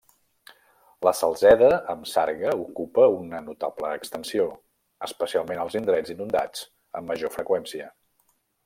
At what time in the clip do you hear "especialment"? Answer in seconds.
5.11-5.63